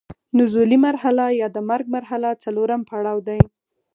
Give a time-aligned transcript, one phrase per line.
[0.37, 3.41] نزولي مرحله یا د مرګ مرحله څلورم پړاو دی.